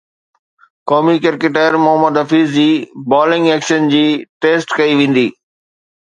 قومي 0.89 1.17
ڪرڪيٽر 1.23 1.71
محمد 1.83 2.13
حفيظ 2.21 2.47
جي 2.57 2.65
bowling 3.13 3.45
action 3.51 3.85
جي 3.93 4.01
ٽيسٽ 4.47 4.73
ڪئي 4.81 4.97
ويندي 5.01 5.27